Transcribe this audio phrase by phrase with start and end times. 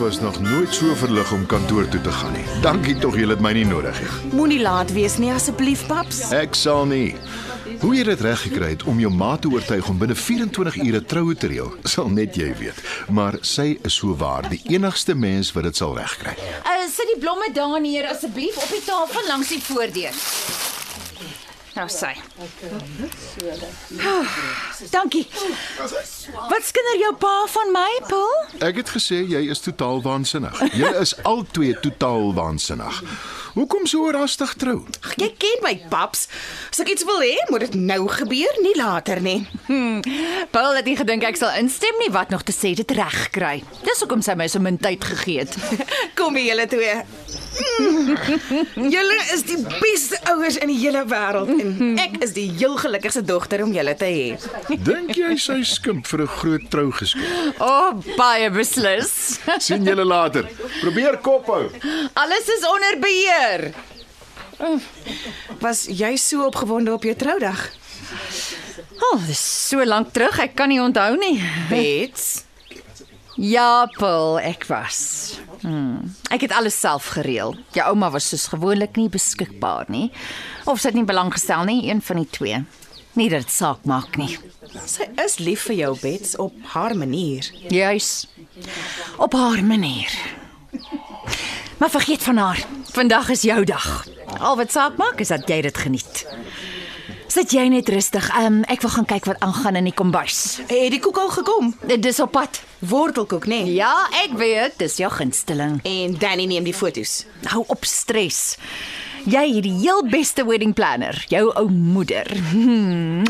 [0.00, 2.44] Was nog nooit so verlig om kantoor toe te gaan nie.
[2.62, 4.32] Dankie tog julle het my nie nodig nie.
[4.32, 6.22] Moenie laat wees nie asseblief, paps.
[6.32, 7.12] Ek sal nie.
[7.82, 11.04] Hoe jy dit reg gekry het om jou ma te oortuig om binne 24 ure
[11.04, 12.80] troue te reël, sal net jy weet.
[13.12, 16.36] Maar sy is so waar, die enigste mens wat dit sal regkry.
[16.64, 20.16] Uh, sit die blomme daar neer asseblief op die tafel langs die voordeur.
[21.80, 22.10] Nou sy.
[24.04, 24.26] Oh,
[24.96, 25.22] dankie.
[26.50, 28.34] Wat skinder jou pa van my, Paul?
[28.68, 30.60] Ek het gesê jy is totaal waansinnig.
[30.76, 32.98] Jy is albei totaal waansinnig.
[33.54, 34.82] Hoekom so rastig trou?
[35.00, 36.26] Ag, Jy ken my, paps.
[36.68, 39.38] As ek iets wil hê, moet dit nou gebeur, nie later nie.
[39.70, 40.04] Hmm.
[40.52, 43.56] Paul het nie gedink ek sal instem nie wat nog te sê dit reg kry.
[43.88, 45.56] Dis hoekom sy my so min tyd gegee het.
[46.20, 47.00] Kom hier julle twee.
[47.50, 48.14] Mm.
[48.94, 53.22] Julle is die beste ouers in die hele wêreld en ek is die heel gelukkigste
[53.26, 54.76] dogter om julle te hê.
[54.86, 57.26] Dink jy sy skimp vir 'n groot trougeskil?
[57.58, 59.40] O, oh, baie beslis.
[59.66, 60.48] sien julle later.
[60.80, 61.66] Probeer kop hou.
[62.14, 63.70] Alles is onder beheer.
[65.60, 67.66] Was jy so opgewonde op jou troudag?
[69.00, 71.40] O, oh, dis so lank terug, ek kan nie onthou nie.
[71.70, 72.44] Bets.
[73.40, 75.40] Ja, Paul, ek was.
[75.60, 76.14] Hmm.
[76.32, 77.54] Ek het alles self gereël.
[77.76, 80.08] Jou ouma was soos gewoonlik nie beskikbaar nie.
[80.64, 82.62] Of sy het nie belang gestel nie, een van die twee.
[83.18, 84.38] Nie dat dit saak maak nie.
[84.86, 87.44] Sy is lief vir jou, Bets, op haar manier.
[87.68, 88.28] Juis.
[89.18, 90.14] Op haar manier.
[91.78, 92.64] Maar vergeet van haar.
[92.92, 94.06] Vandag is jou dag.
[94.38, 96.24] Al wat saak maak is dat jy dit geniet.
[97.30, 98.26] Sit jy net rustig.
[98.38, 100.60] Um, ek wil gaan kyk wat aangaan in die kombuis.
[100.66, 101.74] Het die koek al gekom?
[101.86, 102.62] Dit is op pad.
[102.80, 103.62] Wortelkoek, nê?
[103.62, 103.74] Nee.
[103.74, 103.92] Ja,
[104.24, 105.80] ek weet, dis jou gunsteling.
[105.84, 107.24] En Danny neem die fotos.
[107.52, 108.56] Hou op stres.
[109.28, 112.30] Jy het die heel beste wedding planner, jou ou moeder.
[112.50, 113.26] Hmm.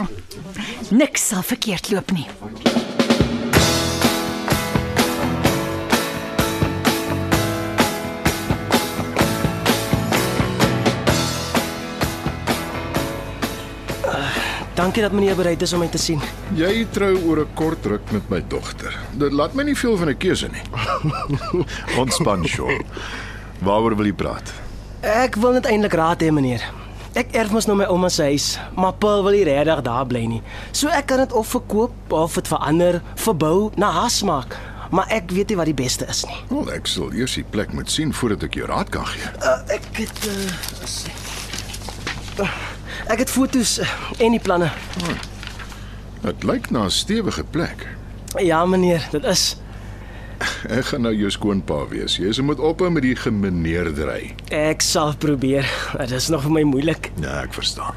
[0.95, 2.29] Niks sal verkeerd loop nie.
[14.81, 16.23] Dankie dat meneer bereid is om my te sien.
[16.57, 18.97] Jy trou oor 'n kort ruk met my dogter.
[19.13, 20.63] Dit laat my nie veel van 'n keuse nie.
[22.01, 22.81] Ontspan, Shaw.
[23.59, 24.53] Waaroor wil jy praat?
[25.01, 26.65] Ek wil net eintlik raad hê, meneer.
[27.13, 30.25] Ek erf mos nou my ouma se huis, maar Paul wil nie regtig daar bly
[30.25, 30.43] nie.
[30.73, 34.57] So ek kan dit of verkoop of dit verander, verbou na haar smaak.
[34.91, 36.41] Maar ek weet nie wat die beste is nie.
[36.49, 39.29] Wel, ek sal eers die plek moet sien voordat ek jou raad kan gee.
[39.45, 40.19] Uh, ek het
[42.41, 42.49] uh,
[43.09, 43.87] ek het foto's uh,
[44.19, 44.71] en die planne.
[46.23, 47.87] Dit lyk na 'n stewige plek.
[48.39, 49.57] Ja, meneer, dit is.
[50.69, 52.17] Ek gaan nou jou skoonpa wees.
[52.17, 54.35] Jy se moet ophou met die gemeneerdery.
[54.49, 55.69] Ek sal probeer.
[55.99, 57.11] Dit is nog vir my moeilik.
[57.21, 57.95] Ja, ek verstaan.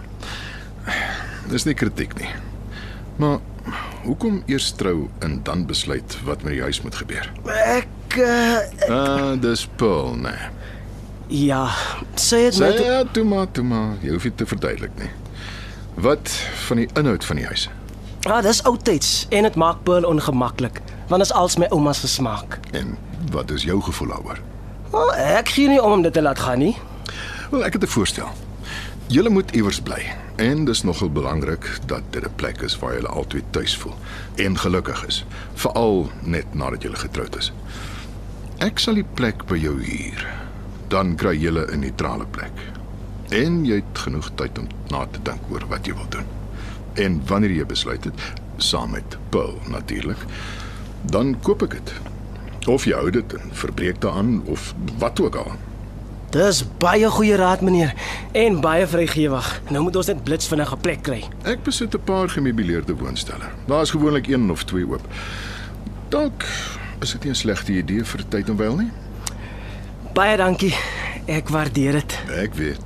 [1.49, 2.29] Dis nie kritiek nie.
[3.15, 3.39] Maar
[4.03, 7.31] hoekom eers trou en dan besluit wat met die huis moet gebeur?
[7.47, 7.87] Ek
[8.17, 8.57] uh,
[8.89, 10.49] Ah, dis Paul, nee.
[11.27, 11.69] Ja,
[12.15, 13.95] Sê my ja, toe maar, toe maar.
[14.01, 15.09] Jy hoef dit te verduidelik nie.
[15.95, 16.29] Wat
[16.67, 17.69] van die inhoud van die huis?
[18.23, 22.07] Ja, dis oudtyds en dit maak Paul ongemaklik, want dit is als my ouma se
[22.07, 22.59] smaak.
[22.71, 22.97] En
[23.31, 24.39] wat is jou gevoel daaroor?
[24.93, 26.75] Oh, ek gee nie om om dit te laat gaan nie.
[27.51, 28.29] Wel, ek het 'n voorstel.
[29.07, 33.07] Julle moet iewers bly en dis nogal belangrik dat dit 'n plek is waar julle
[33.07, 33.95] albei tuis voel
[34.35, 37.51] en gelukkig is, veral net nadat julle getroud is.
[38.57, 40.27] Ek sal die plek by jou huur.
[40.87, 42.51] Dan kry julle 'n neutrale plek.
[43.29, 46.25] En jy het genoeg tyd om na te dink oor wat jy wil doen.
[46.93, 48.21] En wanneer jy besluit het,
[48.57, 50.25] saam met Paul natuurlik,
[51.01, 51.93] dan koop ek dit.
[52.67, 55.51] Of jy hou dit en verbreek daaraan of wat ook al.
[56.33, 57.93] Dis baie goeie raad, meneer,
[58.31, 59.49] en baie vrygewig.
[59.69, 61.23] Nou moet ons net blits vinnig 'n plek kry.
[61.43, 63.49] Ek besit 'n paar gemeubileerde woonstelle.
[63.67, 65.05] Daar's gewoonlik een of twee oop.
[66.09, 66.43] Dalk
[67.01, 68.91] is dit nie 'n slegte idee vir tyd en wyl nie.
[70.13, 70.73] Baie dankie.
[71.25, 72.15] Ek waardeer dit.
[72.37, 72.81] Ek weet.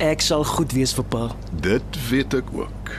[0.00, 1.34] Ek sal goed wees vir Paul.
[1.60, 2.92] Dit weet ek ook.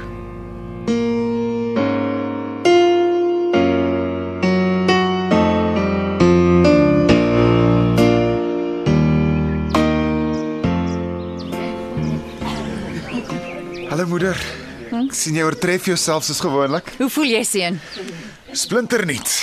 [13.90, 14.38] Hallo moeder.
[14.94, 16.94] Ek sien jy oortref jouself soos gewoonlik.
[17.02, 17.82] Hoe voel jy seun?
[18.54, 19.38] Splinternuut.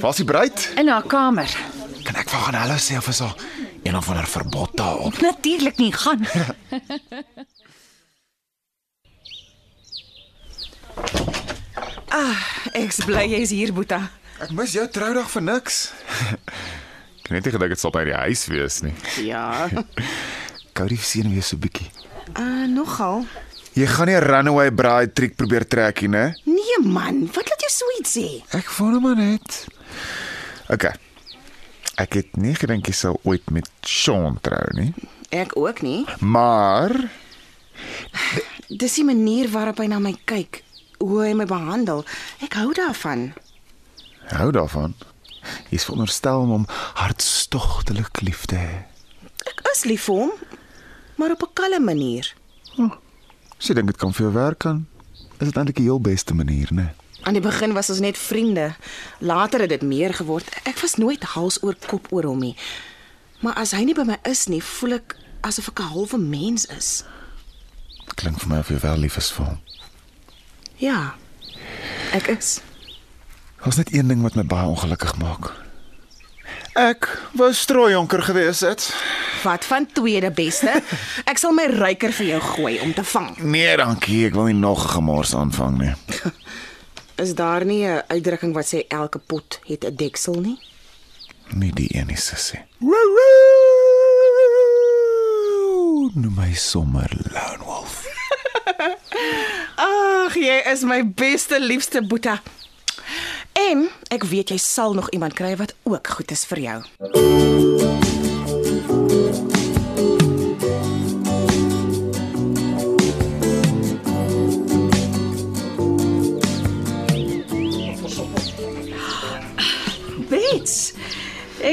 [0.00, 0.68] Waar's die bruid?
[0.80, 1.52] In haar kamer.
[2.14, 3.32] Kan ek vir gaan hallo sê of is al
[3.82, 5.16] een of ander verbod daarop?
[5.18, 6.22] Natuurlik nie gaan.
[12.74, 13.98] Ek's bly jy's hier, Boeta.
[14.38, 15.78] Ek mis jou troudag vir niks.
[17.24, 18.94] Ek het net gedink dit sal by die huis wees nie.
[19.26, 19.66] Ja.
[20.78, 21.88] Cody seën weer so bietjie.
[22.38, 23.26] Uh nogal.
[23.74, 26.30] Jy gaan nie 'n runaway bride trick probeer trek nie, né?
[26.46, 28.28] Nee man, wat laat so iets sê?
[28.54, 29.66] Ek voel maar net.
[30.70, 30.94] OK.
[32.00, 34.92] Ek het nie gedink jy sou ooit met Sean trou nie.
[35.30, 36.04] Ek ook nie.
[36.20, 36.94] Maar
[38.68, 40.62] Dis die manier waarop hy na my kyk,
[41.02, 42.04] hoe hy my behandel.
[42.42, 43.32] Ek hou daarvan.
[44.32, 44.94] hou daarvan.
[45.70, 48.78] Jy's veronderstel om hom hartstogtelik lief te hê.
[49.44, 50.32] Ek is lief vir hom,
[51.20, 52.34] maar op 'n kalme manier.
[53.58, 54.86] As jy dink dit kan vir jou werk kan,
[55.38, 56.94] is dit eintlik die heel beste manier, né?
[57.24, 58.74] Aan die begin was ons net vriende.
[59.18, 60.48] Later het dit meer geword.
[60.68, 62.56] Ek was nooit hals oor kop oor hom nie.
[63.40, 66.66] Maar as hy nie by my is nie, voel ek asof ek 'n halwe mens
[66.66, 67.04] is.
[68.14, 69.60] Klink vir my of jy wel lief is vir hom.
[70.76, 71.14] Ja.
[72.12, 72.60] Ek is.
[73.62, 75.52] Daar's net een ding wat my baie ongelukkig maak.
[76.74, 78.94] Ek wou strooijonker gewees het.
[79.42, 80.82] Wat van tweede beste?
[81.30, 83.38] Ek sal my ryker vir jou gooi om te vang.
[83.38, 85.94] Nee, dankie, ek wil nie nog gemors aanvang nie.
[87.16, 90.58] Is daar nie 'n uitdrukking wat sê elke pot het 'n deksel nie?
[91.48, 92.60] Nie die een nie, sussie.
[96.14, 98.06] Noem my sommer Lone Wolf.
[99.76, 102.42] Ag, jy is my beste liefste Boeta.
[103.52, 106.82] En ek weet jy sal nog iemand kry wat ook goed is vir jou.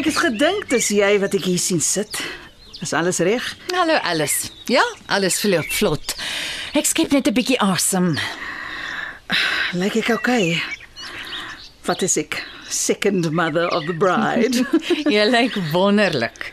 [0.02, 2.18] Ek het gedink dis jy wat ek hier sien sit.
[2.82, 3.46] Is alles reg?
[3.70, 4.50] Hallo Alice.
[4.66, 4.82] Ja,
[5.14, 6.16] alles verloop vlot.
[6.74, 8.18] Ek skep net 'n bietjie asem.
[9.78, 10.58] Lyk ek okay?
[11.86, 12.42] Wat is ek?
[12.66, 14.66] Second mother of the bride.
[15.14, 16.50] Jy lyk wonderlik.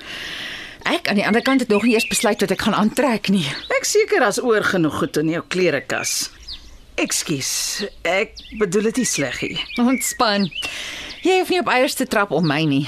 [0.85, 3.49] Ek aan die ander kant het nog nie eers besluit wat ek gaan aantrek nie.
[3.73, 6.29] ek seker as oor genoeg goed in jou klerekas.
[7.01, 7.81] Ekskuus.
[8.05, 9.57] Ek bedoel dit nie sleg nie.
[9.81, 10.53] Ontspan.
[11.25, 12.85] Jy hoef nie op eiers te trap om my nie.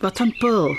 [0.00, 0.76] Wat van Paul?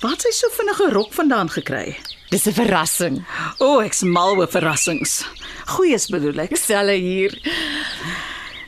[0.00, 1.96] Waar het sy so vinnige rok vandaan gekry?
[2.30, 3.24] Dis 'n verrassing.
[3.58, 5.24] O, oh, ek's mal oor verrassings.
[5.66, 6.56] Goeies bedoel ek.
[6.56, 7.32] Selle hier.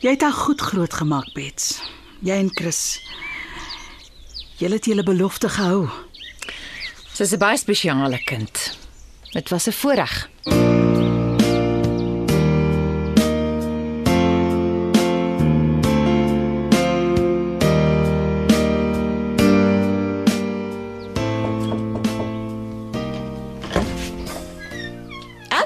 [0.00, 1.80] Jy het haar goed groot gemaak, Bets.
[2.22, 3.00] Jy en Chris.
[4.56, 5.88] Julle het julle belofte gehou.
[7.12, 8.78] Sy's 'n baie spesiale kind.
[9.32, 10.28] Dit was 'n voorreg.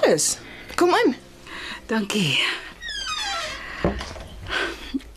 [0.04, 0.36] Alice,
[0.74, 1.14] kom in.
[1.86, 2.38] Dankie.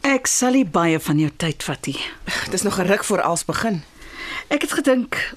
[0.07, 2.00] Ek sal nie baie van jou tyd vat nie.
[2.54, 3.84] Dis nog 'n ruk voor als begin.
[4.48, 5.36] Ek het gedink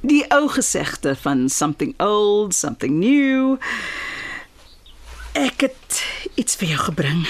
[0.00, 3.58] die ou gesegde van something old, something new.
[5.32, 6.04] Ek het
[6.34, 7.28] iets vir jou gebring.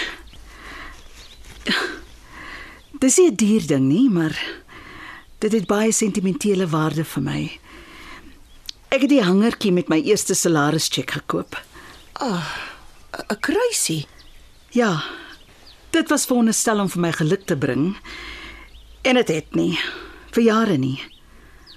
[3.03, 4.39] Dis nie 'n duur ding nie, maar
[5.39, 7.59] dit het baie sentimentele waarde vir my.
[8.95, 11.57] Ek het die hangertjie met my eerste salarischeck gekoop.
[12.23, 14.07] 'n Kruisie.
[14.71, 15.03] Ja.
[15.91, 17.97] Dit was veronderstel om vir my geluk te bring.
[19.03, 19.79] En dit het nie
[20.31, 21.03] vir jare nie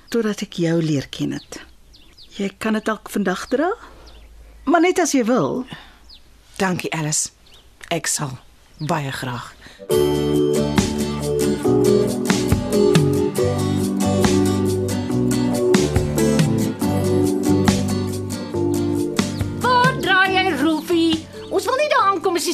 [0.09, 1.65] totdat ek jou leer ken het.
[2.37, 3.73] Jy kan dit dalk vandag dra?
[4.65, 5.65] Maar net as jy wil.
[6.57, 7.29] Dankie Alice.
[7.89, 8.37] Ek sal
[8.77, 9.53] baie graag.
[9.89, 10.56] Waar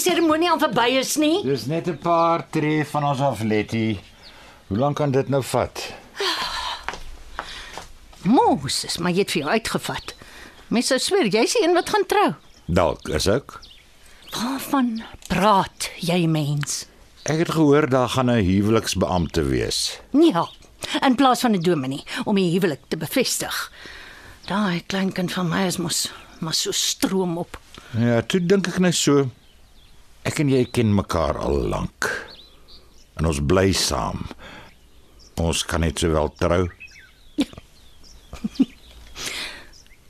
[0.03, 1.39] seremonie al verby is nie.
[1.45, 3.99] Dis net 'n paar tree van ons af, Letty.
[4.67, 5.93] Hoe lank kan dit nou vat?
[8.37, 10.15] Moses, maar jy het vir jou uitgevat.
[10.67, 12.33] Mens sou sweer jy's die een wat gaan trou.
[12.65, 13.59] Dalk is ek.
[14.33, 16.85] Waarvan praat jy, mens?
[17.23, 19.99] Ek het gehoor daar gaan 'n huweliksbeampte wees.
[20.11, 20.47] Ja,
[21.01, 23.71] in plaas van 'n dominee om die huwelik te bevestig.
[24.47, 27.59] Daai kleinkind van my is mos maar so stroom op.
[27.97, 29.29] Ja, toe dink ek net so.
[30.23, 32.07] Ek en jy ken mekaar al lank.
[33.19, 34.23] En ons bly saam.
[35.43, 36.67] Ons kan net sowel trou.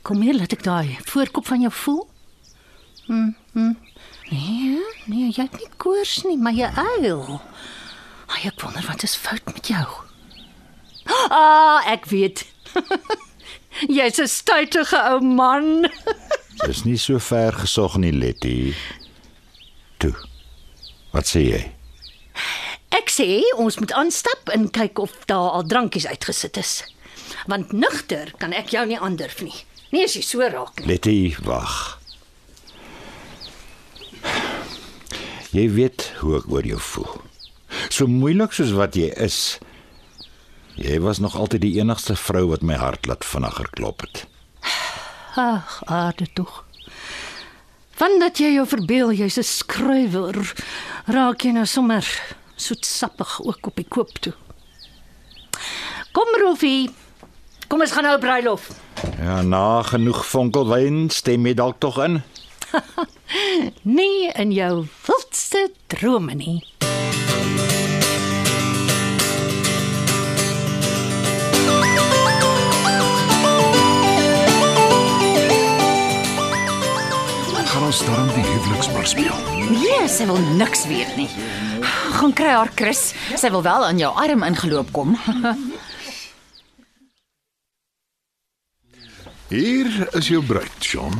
[0.04, 2.02] Kom hier, laat ek daai voorkop van jou voel.
[3.08, 3.74] Hm, hm.
[4.30, 4.80] Nee,
[5.10, 7.40] nee, jy het nie koors nie, maar jy uil.
[8.32, 9.84] Ai, ek wonder wat is fout met jou.
[11.28, 12.46] Ah, ek weet.
[13.96, 15.88] Jy's 'n stuitige ou man.
[16.66, 18.72] Dis nie so ver gesog nie, Letty.
[19.98, 20.14] Toe.
[21.14, 21.62] Wat sê jy?
[22.94, 23.26] Ek sê
[23.58, 26.72] ons moet aanstap en kyk of daar al drankies uitgesit is.
[27.50, 29.54] Want nugter kan ek jou nie aandurf nie.
[29.94, 30.88] Nie as jy so raak nie.
[30.90, 31.98] Letty, wag.
[35.54, 37.12] Jy weet hoe ek oor jou voel.
[37.94, 39.58] So moeilik soos wat jy is,
[40.74, 44.24] jy was nog altyd die enigste vrou wat my hart laat vinniger klop het.
[45.38, 46.63] Ag, aarde tog.
[47.94, 50.34] Vandat jy jou verbeel jy's 'n skrywer,
[51.06, 52.02] raak jy nou sommer
[52.56, 54.34] soetsappig ook op die koop toe.
[56.12, 56.90] Kom Rolfie.
[57.68, 58.70] Kom ons gaan nou bruilof.
[59.18, 62.22] Ja, na genoeg vonkelwyn stem jy dalk tog in.
[63.98, 66.62] Nie in jou wildste drome nie.
[77.84, 79.34] Gaan ons dan die huweliksbar speel?
[79.68, 81.26] Nee, sy wil niks weet nie.
[82.16, 83.12] Gaan kry haar Chris.
[83.36, 85.12] Sy wil wel aan jou arm ingeloop kom.
[89.50, 91.12] Hier is jou bruid, Sean.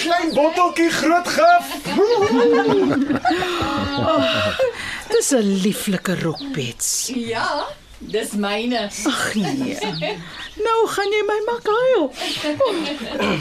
[0.00, 1.68] Klein botteltjie groot gif.
[5.12, 7.12] Dis 'n lieflike rokbeds.
[7.12, 7.68] Ja,
[8.00, 8.88] dis myne.
[8.88, 10.16] Ag nee.
[10.64, 12.12] Nou gaan jy my maak huil.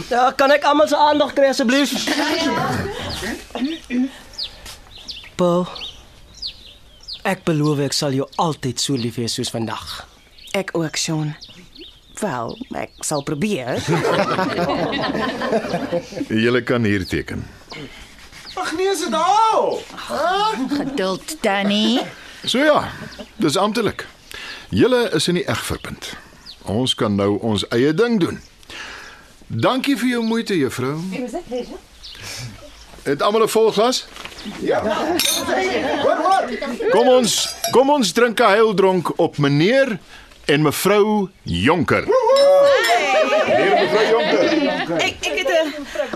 [0.10, 1.96] Ja, kan ek almal se aandag kry asseblief?
[5.40, 5.68] Paul.
[7.28, 10.06] Ek beloof ek sal jou altyd so lief hê soos vandag.
[10.58, 11.36] Ek ook, Sean.
[12.20, 13.80] Wel, ek sal probeer.
[16.28, 17.46] Julle kan hier teken.
[18.60, 19.80] Ag nee, is dit al?
[20.74, 22.02] Geduld, Danny.
[22.44, 22.90] So ja,
[23.40, 24.08] dis amptelik.
[24.70, 26.14] Julle is in die eg verbind.
[26.70, 28.40] Ons kan nou ons eie ding doen.
[29.48, 31.00] Dankie vir jou moeite, juffrou.
[33.04, 34.06] Het almal 'n vol glas?
[34.62, 34.82] Ja.
[36.92, 39.98] Kom ons, kom ons drink 'n heildronk op meneer
[40.46, 42.04] en mevrou Jonker.
[42.06, 44.98] Meneer en mevrou Jonker.
[45.02, 45.50] ek ek het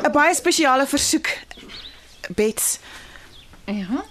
[0.06, 1.28] 'n baie spesiale versoek.
[2.36, 2.80] Bets,
[3.66, 4.04] Ja.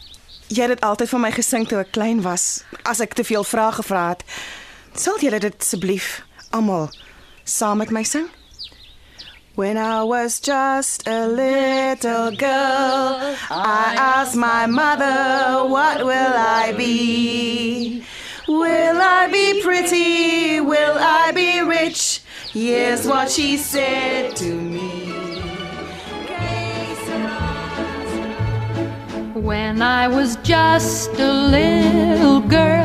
[0.52, 3.44] Jy het dit altyd vir my gesing toe ek klein was, as ek te veel
[3.44, 4.24] vrae gevra het.
[4.94, 6.20] Sal julle dit asseblief
[6.52, 6.90] almal
[7.44, 8.28] saam met my sing?
[9.54, 18.02] When I was just a little girl, I asked my mother, What will I be?
[18.48, 20.60] Will I be pretty?
[20.60, 22.22] Will I be rich?
[22.52, 25.01] Here's what she said to me.
[29.34, 32.84] When I was just a little girl,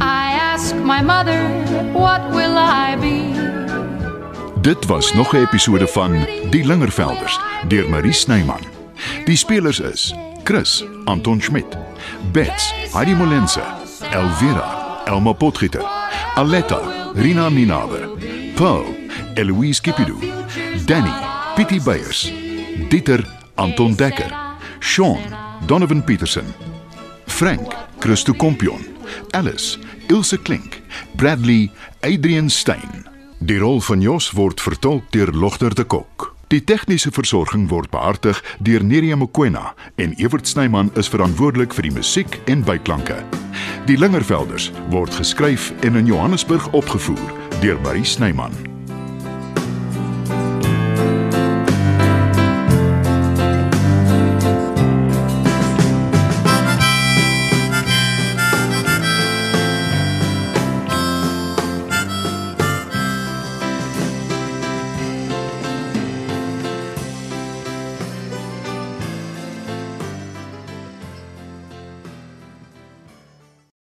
[0.00, 1.46] I asked my mother,
[1.92, 3.34] What will I be?
[4.60, 8.60] Dit was nog 'n episode van Die Lingervelders deur Marie Snyman.
[9.24, 11.76] Die spelers is Chris Anton Schmidt,
[12.32, 13.62] Bets Heidi Molense,
[14.10, 15.84] Elvira Elma Potgieter,
[16.34, 16.80] Aletta
[17.14, 18.08] Rina Ninaber,
[18.54, 18.84] Paul
[19.34, 20.18] Eloise Kipidu,
[20.84, 21.12] Danny
[21.54, 22.32] Pietie Beyers,
[22.88, 24.45] Dieter Anton Dekker,
[24.86, 25.18] Sean
[25.66, 26.54] Donovan Petersen,
[27.26, 28.80] Frank Christo Kompion,
[29.30, 29.78] Alice
[30.08, 30.80] Ilse Klink,
[31.16, 33.06] Bradley Adrian Stein.
[33.38, 36.36] Die rol van Jos word vertolk deur Logter de Kok.
[36.54, 41.96] Die tegniese versorging word behartig deur Neriya Mkwena en Evert Snyman is verantwoordelik vir die
[41.98, 43.18] musiek en byklanke.
[43.90, 48.75] Die Lingervelders word geskryf en in Johannesburg opgevoer deur Marie Snyman.